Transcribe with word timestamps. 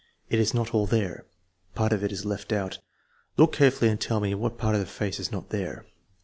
It 0.31 0.39
is 0.39 0.51
not 0.55 0.73
all 0.73 0.87
there. 0.87 1.27
Part 1.75 1.93
of 1.93 2.03
it 2.03 2.11
is 2.11 2.25
left 2.25 2.51
out. 2.51 2.79
Look 3.37 3.53
carefully 3.53 3.91
and 3.91 4.01
tell 4.01 4.19
me 4.19 4.33
what 4.33 4.57
part 4.57 4.73
of 4.73 4.81
the 4.81 4.87
face 4.87 5.19
is 5.19 5.31
not 5.31 5.49
there 5.51 5.85